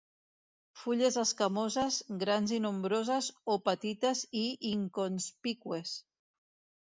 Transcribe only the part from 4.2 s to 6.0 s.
i inconspícues.